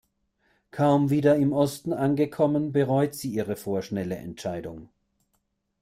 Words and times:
Kaum 0.71 1.11
wieder 1.11 1.35
im 1.35 1.53
Osten 1.53 1.93
angekommen, 1.93 2.71
bereut 2.71 3.13
sie 3.13 3.29
ihre 3.31 3.55
vorschnelle 3.55 4.15
Entscheidung. 4.15 4.89